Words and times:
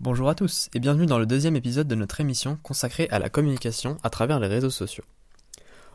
Bonjour 0.00 0.28
à 0.28 0.34
tous 0.34 0.68
et 0.74 0.80
bienvenue 0.80 1.06
dans 1.06 1.18
le 1.18 1.26
deuxième 1.26 1.56
épisode 1.56 1.88
de 1.88 1.94
notre 1.94 2.20
émission 2.20 2.58
consacrée 2.62 3.08
à 3.10 3.18
la 3.18 3.28
communication 3.28 3.98
à 4.02 4.10
travers 4.10 4.40
les 4.40 4.48
réseaux 4.48 4.70
sociaux. 4.70 5.04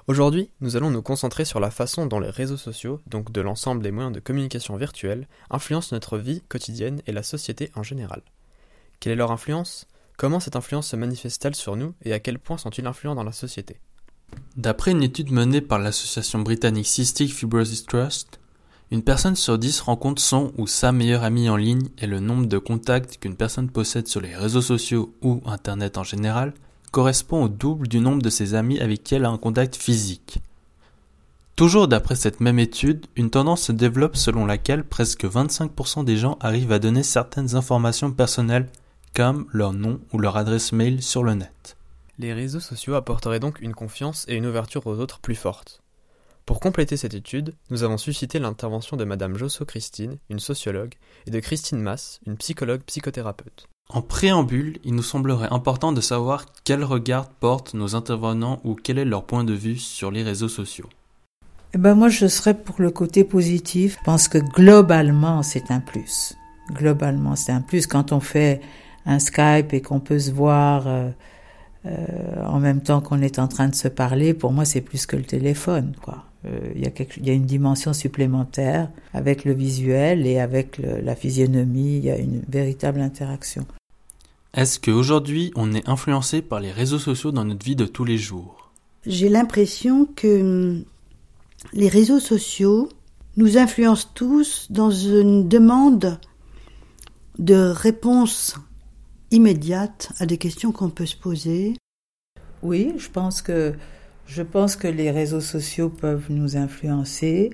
Aujourd'hui, 0.08 0.50
nous 0.62 0.76
allons 0.76 0.90
nous 0.90 1.02
concentrer 1.02 1.46
sur 1.46 1.60
la 1.60 1.72
façon 1.72 2.06
dont 2.06 2.20
les 2.20 2.30
réseaux 2.30 2.58
sociaux, 2.58 3.00
donc 3.08 3.32
de 3.32 3.42
l'ensemble 3.42 3.84
des 3.84 3.92
moyens 3.92 4.14
de 4.14 4.20
communication 4.20 4.76
virtuels, 4.76 5.28
influencent 5.50 5.96
notre 5.96 6.18
vie 6.18 6.42
quotidienne 6.50 7.02
et 7.08 7.12
la 7.12 7.24
société 7.24 7.72
en 7.76 7.84
général. 7.84 8.22
Quelle 9.00 9.14
est 9.14 9.18
leur 9.18 9.32
influence? 9.32 9.88
Comment 10.18 10.40
cette 10.40 10.56
influence 10.56 10.88
se 10.88 10.96
manifeste-t-elle 10.96 11.56
sur 11.56 11.76
nous 11.76 11.94
et 12.04 12.14
à 12.14 12.20
quel 12.20 12.40
point 12.40 12.58
sont-ils 12.58 12.88
influents 12.88 13.16
dans 13.16 13.24
la 13.24 13.32
société? 13.32 13.80
D'après 14.56 14.92
une 14.92 15.04
étude 15.04 15.32
menée 15.32 15.62
par 15.62 15.80
l'association 15.80 16.40
britannique 16.40 16.88
Cystic 16.88 17.34
Fibrosis 17.34 17.86
Trust, 17.86 18.41
une 18.92 19.04
personne 19.04 19.38
sur 19.38 19.58
dix 19.58 19.80
rencontre 19.80 20.22
son 20.22 20.52
ou 20.58 20.68
sa 20.68 20.92
meilleure 20.92 21.24
amie 21.24 21.50
en 21.50 21.56
ligne 21.56 21.88
et 21.98 22.08
le 22.08 22.20
nombre 22.20 22.46
de 22.46 22.58
contacts 22.58 23.18
qu'une 23.18 23.38
personne 23.38 23.70
possède 23.70 24.08
sur 24.08 24.20
les 24.20 24.36
réseaux 24.36 24.62
sociaux 24.62 25.14
ou 25.22 25.42
Internet 25.46 25.98
en 25.98 26.04
général 26.04 26.54
correspond 26.92 27.46
au 27.46 27.48
double 27.48 27.88
du 27.88 28.02
nombre 28.02 28.22
de 28.22 28.30
ses 28.30 28.54
amis 28.54 28.82
avec 28.82 29.02
qui 29.02 29.16
elle 29.16 29.24
a 29.24 29.30
un 29.30 29.38
contact 29.38 29.78
physique. 29.78 30.40
Toujours 31.56 31.88
d'après 31.88 32.16
cette 32.16 32.42
même 32.42 32.60
étude, 32.60 33.06
une 33.16 33.30
tendance 33.30 33.62
se 33.62 33.72
développe 33.72 34.18
selon 34.18 34.46
laquelle 34.46 34.84
presque 34.84 35.24
25% 35.24 36.04
des 36.04 36.18
gens 36.18 36.38
arrivent 36.42 36.72
à 36.74 36.80
donner 36.80 37.04
certaines 37.04 37.56
informations 37.56 38.12
personnelles 38.12 38.68
comme 39.16 39.48
leur 39.54 39.72
nom 39.72 40.02
ou 40.12 40.18
leur 40.18 40.36
adresse 40.36 40.74
mail 40.74 41.02
sur 41.02 41.24
le 41.24 41.36
net. 41.36 41.78
Les 42.20 42.34
réseaux 42.34 42.60
sociaux 42.60 42.96
apporteraient 42.96 43.40
donc 43.40 43.62
une 43.62 43.74
confiance 43.74 44.26
et 44.28 44.36
une 44.36 44.46
ouverture 44.46 44.86
aux 44.86 45.00
autres 45.00 45.20
plus 45.20 45.36
fortes. 45.36 45.82
Pour 46.46 46.60
compléter 46.60 46.98
cette 46.98 47.14
étude, 47.14 47.54
nous 47.70 47.84
avons 47.84 47.98
suscité 47.98 48.40
l'intervention 48.40 48.98
de 48.98 49.06
Madame 49.06 49.38
Josso 49.38 49.64
Christine, 49.64 50.18
une 50.30 50.40
sociologue, 50.40 50.96
et 51.28 51.32
de 51.32 51.40
Christine 51.40 51.80
Mass, 51.80 52.20
une 52.26 52.38
psychologue 52.38 52.82
psychothérapeute. 52.82 53.68
En 53.90 54.02
préambule, 54.02 54.80
il 54.84 54.96
nous 54.96 55.04
semblerait 55.04 55.50
important 55.52 55.92
de 55.92 56.02
savoir 56.02 56.46
quel 56.64 56.84
regard 56.84 57.28
portent 57.28 57.74
nos 57.74 57.96
intervenants 57.96 58.62
ou 58.64 58.76
quel 58.76 58.98
est 58.98 59.06
leur 59.06 59.26
point 59.26 59.44
de 59.44 59.54
vue 59.54 59.78
sur 59.78 60.12
les 60.12 60.24
réseaux 60.24 60.48
sociaux. 60.48 60.90
Eh 61.74 61.78
ben 61.78 61.96
moi, 61.96 62.10
je 62.10 62.28
serais 62.28 62.54
pour 62.54 62.82
le 62.82 62.90
côté 62.90 63.24
positif. 63.24 63.98
Je 64.00 64.06
pense 64.06 64.28
que 64.28 64.38
globalement, 64.38 65.44
c'est 65.44 65.72
un 65.72 65.80
plus. 65.80 66.36
Globalement, 66.72 67.36
c'est 67.36 67.52
un 67.52 67.62
plus 67.62 67.86
quand 67.86 68.12
on 68.12 68.20
fait 68.20 68.62
un 69.06 69.20
Skype 69.20 69.74
et 69.74 69.82
qu'on 69.82 70.00
peut 70.00 70.20
se 70.20 70.32
voir 70.32 70.88
euh, 70.88 71.10
euh, 71.86 72.46
en 72.46 72.60
même 72.60 72.82
temps 72.82 73.02
qu'on 73.02 73.22
est 73.22 73.40
en 73.40 73.48
train 73.48 73.68
de 73.68 73.76
se 73.76 73.88
parler. 73.88 74.34
Pour 74.34 74.54
moi, 74.54 74.66
c'est 74.66 74.82
plus 74.82 75.06
que 75.06 75.16
le 75.16 75.24
téléphone, 75.24 75.96
quoi. 76.02 76.26
Euh, 76.46 76.72
il 76.76 76.82
y, 76.82 77.28
y, 77.28 77.30
a 77.30 77.34
une 77.34 77.46
dimension 77.46 77.94
supplémentaire 77.94 78.90
avec 79.14 79.46
le 79.46 79.54
visuel 79.54 80.26
et 80.26 80.40
avec 80.40 80.78
le, 80.78 81.00
la 81.02 81.16
physionomie. 81.16 81.98
Il 81.98 82.06
y 82.06 82.10
a 82.10 82.18
une 82.18 82.42
véritable 82.50 83.00
interaction. 83.02 83.66
Est-ce 84.54 84.80
qu'aujourd'hui, 84.80 85.52
on 85.56 85.74
est 85.74 85.88
influencé 85.88 86.42
par 86.42 86.60
les 86.60 86.72
réseaux 86.72 87.00
sociaux 87.00 87.32
dans 87.32 87.46
notre 87.46 87.66
vie 87.66 87.76
de 87.76 87.86
tous 87.86 88.04
les 88.04 88.18
jours? 88.18 88.72
J'ai 89.06 89.30
l'impression 89.30 90.06
que 90.06 90.42
hum, 90.42 90.84
les 91.74 91.88
réseaux 91.88 92.20
sociaux 92.20 92.90
nous 93.38 93.58
influencent 93.58 94.10
tous 94.14 94.68
dans 94.72 94.92
une 94.92 95.48
demande 95.48 96.20
de 97.40 97.56
réponse 97.56 98.56
immédiate 99.32 100.12
à 100.20 100.26
des 100.26 100.38
questions 100.38 100.72
qu'on 100.72 100.90
peut 100.90 101.06
se 101.06 101.16
poser. 101.16 101.76
Oui, 102.62 102.94
je 102.98 103.10
pense 103.10 103.42
que 103.42 103.74
je 104.34 104.44
pense 104.44 104.78
que 104.78 104.88
les 104.88 105.12
réseaux 105.12 105.42
sociaux 105.42 105.90
peuvent 105.90 106.28
nous 106.30 106.56
influencer, 106.56 107.50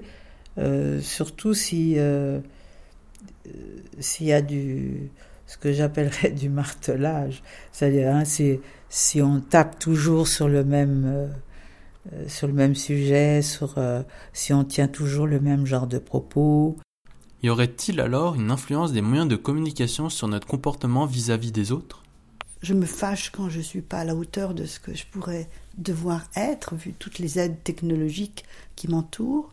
euh, 0.59 1.01
surtout 1.01 1.55
si 1.55 1.95
euh, 1.97 2.39
s'il 3.99 4.27
y 4.27 4.33
a 4.33 4.43
du 4.43 5.09
ce 5.47 5.57
que 5.57 5.73
j'appellerais 5.73 6.29
du 6.31 6.49
martelage, 6.49 7.41
c'est-à-dire 7.71 8.13
hein, 8.13 8.23
si, 8.25 9.21
on 9.21 9.39
tape 9.39 9.79
toujours 9.79 10.27
sur 10.27 10.47
le 10.47 10.63
même 10.63 11.03
euh, 11.05 12.27
sur 12.27 12.47
le 12.47 12.53
même 12.53 12.75
sujet, 12.75 13.41
sur 13.41 13.77
euh, 13.77 14.03
si 14.33 14.53
on 14.53 14.63
tient 14.63 14.87
toujours 14.87 15.25
le 15.25 15.39
même 15.39 15.65
genre 15.65 15.87
de 15.87 15.97
propos. 15.97 16.77
Y 17.41 17.49
aurait-il 17.49 17.99
alors 18.01 18.35
une 18.35 18.51
influence 18.51 18.93
des 18.93 19.01
moyens 19.01 19.27
de 19.27 19.35
communication 19.35 20.09
sur 20.09 20.27
notre 20.27 20.45
comportement 20.45 21.07
vis-à-vis 21.07 21.49
-vis 21.49 21.53
des 21.53 21.71
autres? 21.71 22.03
Je 22.67 22.73
me 22.73 22.85
fâche 22.85 23.29
quand 23.29 23.47
je 23.47 23.61
suis 23.61 23.81
pas 23.81 23.99
à 23.99 24.03
la 24.03 24.13
hauteur 24.13 24.53
de 24.53 24.65
ce 24.65 24.81
que 24.81 24.93
je 24.93 25.05
pourrais 25.05 25.49
devoir 25.77 26.25
être, 26.35 26.75
vu 26.75 26.91
toutes 26.91 27.17
les 27.17 27.39
aides 27.39 27.63
technologiques 27.63 28.43
qui 28.75 28.89
m'entourent. 28.89 29.51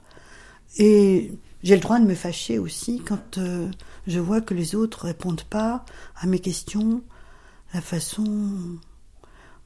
Et 0.79 1.31
j'ai 1.63 1.77
le 1.77 1.81
droit 1.81 2.01
de 2.01 2.07
me 2.07 2.17
fâcher 2.17 2.59
aussi 2.59 2.99
quand 2.99 3.39
euh, 3.39 3.71
je 4.09 4.19
vois 4.19 4.41
que 4.41 4.53
les 4.53 4.75
autres 4.75 5.05
répondent 5.05 5.45
pas 5.45 5.85
à 6.17 6.27
mes 6.27 6.41
questions 6.41 7.05
la 7.73 7.81
façon 7.81 8.81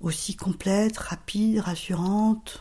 aussi 0.02 0.36
complète, 0.36 0.98
rapide, 0.98 1.60
rassurante, 1.60 2.60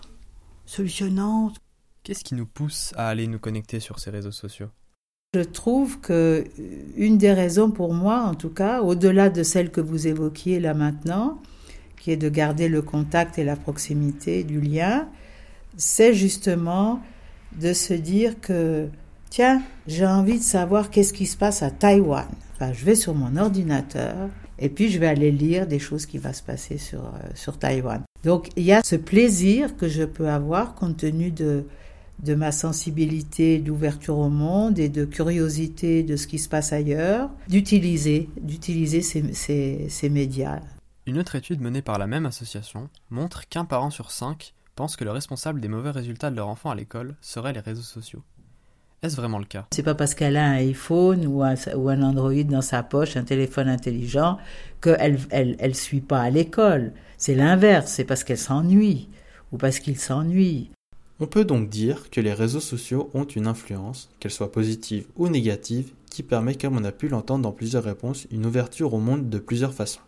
solutionnante. 0.65 1.57
Qu'est-ce 2.03 2.23
qui 2.23 2.35
nous 2.35 2.47
pousse 2.47 2.93
à 2.95 3.09
aller 3.09 3.27
nous 3.27 3.39
connecter 3.39 3.81
sur 3.81 3.99
ces 3.99 4.09
réseaux 4.09 4.31
sociaux? 4.31 4.69
Je 5.33 5.41
trouve 5.41 5.99
que 5.99 6.45
une 6.95 7.17
des 7.17 7.33
raisons 7.33 7.69
pour 7.69 7.93
moi, 7.93 8.21
en 8.21 8.33
tout 8.33 8.49
cas, 8.49 8.81
au-delà 8.81 9.29
de 9.29 9.43
celle 9.43 9.71
que 9.71 9.81
vous 9.81 10.07
évoquiez 10.07 10.61
là 10.61 10.73
maintenant, 10.73 11.41
qui 11.99 12.11
est 12.11 12.17
de 12.17 12.29
garder 12.29 12.69
le 12.69 12.81
contact 12.81 13.37
et 13.37 13.43
la 13.43 13.57
proximité 13.57 14.45
du 14.45 14.61
lien, 14.61 15.09
c'est 15.75 16.13
justement 16.13 17.01
de 17.59 17.73
se 17.73 17.93
dire 17.93 18.39
que, 18.39 18.87
tiens, 19.29 19.61
j'ai 19.85 20.05
envie 20.05 20.37
de 20.37 20.43
savoir 20.43 20.89
qu'est-ce 20.89 21.11
qui 21.11 21.25
se 21.25 21.35
passe 21.35 21.61
à 21.61 21.71
Taïwan. 21.71 22.27
Enfin, 22.53 22.71
je 22.71 22.85
vais 22.85 22.95
sur 22.95 23.13
mon 23.13 23.35
ordinateur 23.35 24.29
et 24.57 24.69
puis 24.69 24.89
je 24.89 24.97
vais 24.97 25.07
aller 25.07 25.31
lire 25.31 25.67
des 25.67 25.79
choses 25.79 26.05
qui 26.05 26.19
vont 26.19 26.31
se 26.31 26.41
passer 26.41 26.77
sur, 26.77 26.99
euh, 26.99 27.19
sur 27.35 27.59
Taïwan. 27.59 28.01
Donc 28.23 28.47
il 28.55 28.63
y 28.63 28.71
a 28.71 28.81
ce 28.81 28.95
plaisir 28.95 29.75
que 29.75 29.89
je 29.89 30.03
peux 30.03 30.29
avoir 30.29 30.73
compte 30.73 30.95
tenu 30.95 31.31
de, 31.31 31.66
de 32.23 32.35
ma 32.35 32.51
sensibilité 32.51 33.59
d'ouverture 33.59 34.17
au 34.17 34.29
monde 34.29 34.79
et 34.79 34.89
de 34.89 35.05
curiosité 35.05 36.03
de 36.03 36.16
ce 36.16 36.28
qui 36.28 36.39
se 36.39 36.50
passe 36.50 36.73
ailleurs, 36.73 37.29
d'utiliser, 37.47 38.29
d'utiliser 38.41 39.01
ces, 39.01 39.33
ces, 39.33 39.88
ces 39.89 40.09
médias. 40.09 40.59
Une 41.05 41.19
autre 41.19 41.35
étude 41.35 41.61
menée 41.61 41.81
par 41.81 42.00
la 42.00 42.07
même 42.07 42.25
association 42.25 42.89
montre 43.09 43.47
qu'un 43.47 43.66
parent 43.66 43.91
sur 43.91 44.11
cinq 44.11 44.53
pense 44.75 44.95
que 44.95 45.03
le 45.03 45.11
responsable 45.11 45.59
des 45.59 45.67
mauvais 45.67 45.91
résultats 45.91 46.29
de 46.29 46.35
leur 46.35 46.47
enfant 46.47 46.69
à 46.69 46.75
l'école 46.75 47.16
serait 47.22 47.53
les 47.53 47.59
réseaux 47.59 47.81
sociaux. 47.81 48.23
Est-ce 49.03 49.16
vraiment 49.16 49.39
le 49.39 49.45
cas? 49.45 49.66
C'est 49.72 49.84
pas 49.84 49.95
parce 49.95 50.16
qu'elle 50.16 50.38
a 50.38 50.45
un 50.45 50.55
iPhone 50.55 51.28
ou 51.28 51.44
un, 51.44 51.55
ou 51.75 51.89
un, 51.89 52.01
Android 52.01 52.44
dans 52.44 52.61
sa 52.61 52.81
poche, 52.81 53.16
un 53.16 53.23
téléphone 53.23 53.69
intelligent, 53.69 54.38
qu'elle 54.81 55.19
elle, 55.29 55.55
elle 55.59 55.75
suit 55.75 56.01
pas 56.01 56.22
à 56.22 56.29
l'école. 56.29 56.94
C'est 57.17 57.35
l'inverse, 57.35 57.91
c'est 57.91 58.05
parce 58.05 58.23
qu'elle 58.23 58.38
s'ennuie 58.38 59.09
ou 59.51 59.57
parce 59.57 59.79
qu'il 59.79 59.97
s'ennuie. 59.97 60.72
On 61.19 61.25
peut 61.25 61.45
donc 61.45 61.69
dire 61.69 62.11
que 62.11 62.22
les 62.22 62.33
réseaux 62.33 62.59
sociaux 62.59 63.09
ont 63.16 63.23
une 63.23 63.47
influence, 63.47 64.09
qu'elle 64.19 64.31
soit 64.31 64.51
positive 64.51 65.07
ou 65.16 65.29
négative, 65.29 65.94
qui 66.11 66.22
permet, 66.22 66.53
comme 66.53 66.78
on 66.78 66.83
a 66.83 66.91
pu 66.91 67.07
l'entendre 67.07 67.41
dans 67.41 67.51
plusieurs 67.51 67.83
réponses, 67.83 68.28
une 68.29 68.45
ouverture 68.45 68.94
au 68.94 69.00
monde 69.00 69.28
de 69.28 69.39
plusieurs 69.39 69.73
façons. 69.73 70.01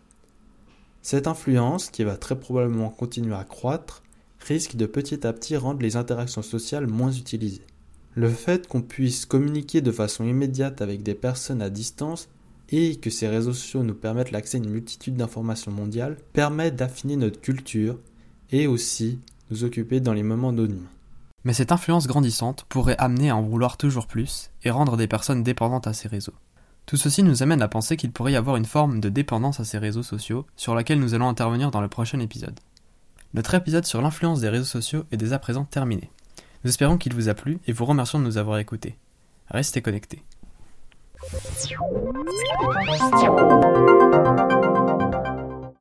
Cette 1.02 1.26
influence, 1.26 1.90
qui 1.90 2.04
va 2.04 2.16
très 2.16 2.38
probablement 2.38 2.90
continuer 2.90 3.34
à 3.34 3.42
croître, 3.42 4.04
risque 4.38 4.76
de 4.76 4.86
petit 4.86 5.26
à 5.26 5.32
petit 5.32 5.56
rendre 5.56 5.82
les 5.82 5.96
interactions 5.96 6.42
sociales 6.42 6.86
moins 6.86 7.10
utilisées. 7.10 7.66
Le 8.14 8.28
fait 8.28 8.68
qu'on 8.68 8.82
puisse 8.82 9.26
communiquer 9.26 9.80
de 9.80 9.90
façon 9.90 10.24
immédiate 10.24 10.80
avec 10.80 11.02
des 11.02 11.14
personnes 11.14 11.62
à 11.62 11.70
distance 11.70 12.28
et 12.70 12.96
que 12.96 13.10
ces 13.10 13.26
réseaux 13.26 13.52
sociaux 13.52 13.82
nous 13.82 13.94
permettent 13.94 14.30
l'accès 14.30 14.58
à 14.58 14.60
une 14.60 14.70
multitude 14.70 15.16
d'informations 15.16 15.72
mondiales 15.72 16.18
permet 16.32 16.70
d'affiner 16.70 17.16
notre 17.16 17.40
culture 17.40 17.98
et 18.52 18.68
aussi 18.68 19.18
nous 19.50 19.64
occuper 19.64 19.98
dans 19.98 20.12
les 20.12 20.22
moments 20.22 20.52
nuit. 20.52 20.78
Mais 21.44 21.52
cette 21.52 21.72
influence 21.72 22.06
grandissante 22.06 22.64
pourrait 22.68 22.96
amener 22.98 23.30
à 23.30 23.36
en 23.36 23.42
vouloir 23.42 23.76
toujours 23.76 24.06
plus 24.06 24.50
et 24.62 24.70
rendre 24.70 24.96
des 24.96 25.06
personnes 25.06 25.42
dépendantes 25.42 25.86
à 25.86 25.92
ces 25.92 26.08
réseaux. 26.08 26.34
Tout 26.86 26.96
ceci 26.96 27.22
nous 27.22 27.42
amène 27.42 27.62
à 27.62 27.68
penser 27.68 27.96
qu'il 27.96 28.12
pourrait 28.12 28.32
y 28.32 28.36
avoir 28.36 28.56
une 28.56 28.64
forme 28.64 29.00
de 29.00 29.08
dépendance 29.08 29.60
à 29.60 29.64
ces 29.64 29.78
réseaux 29.78 30.02
sociaux 30.02 30.46
sur 30.56 30.74
laquelle 30.74 30.98
nous 30.98 31.14
allons 31.14 31.28
intervenir 31.28 31.70
dans 31.70 31.80
le 31.80 31.88
prochain 31.88 32.20
épisode. 32.20 32.58
Notre 33.32 33.54
épisode 33.54 33.86
sur 33.86 34.02
l'influence 34.02 34.40
des 34.40 34.48
réseaux 34.48 34.64
sociaux 34.64 35.04
est 35.12 35.16
dès 35.16 35.32
à 35.32 35.38
présent 35.38 35.64
terminé. 35.64 36.10
Nous 36.64 36.70
espérons 36.70 36.98
qu'il 36.98 37.14
vous 37.14 37.28
a 37.28 37.34
plu 37.34 37.60
et 37.66 37.72
vous 37.72 37.84
remercions 37.84 38.18
de 38.18 38.24
nous 38.24 38.38
avoir 38.38 38.58
écoutés. 38.58 38.98
Restez 39.48 39.82
connectés. 39.82 40.22